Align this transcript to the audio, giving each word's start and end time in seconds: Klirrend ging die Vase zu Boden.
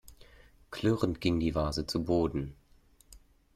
Klirrend 0.71 1.21
ging 1.21 1.39
die 1.39 1.53
Vase 1.53 1.85
zu 1.85 2.03
Boden. 2.03 2.55